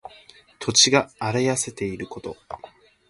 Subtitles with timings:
[0.57, 2.35] 土地が荒れ痩せていること。